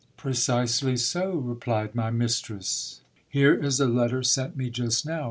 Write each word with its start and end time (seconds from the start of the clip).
Precisely 0.17 0.97
so, 0.97 1.31
replied 1.35 1.93
my 1.93 2.09
mis 2.09 2.39
tress. 2.41 3.01
Here 3.29 3.53
is 3.53 3.79
a 3.79 3.85
letter 3.85 4.23
sent 4.23 4.57
me 4.57 4.71
just 4.71 5.05
now. 5.05 5.19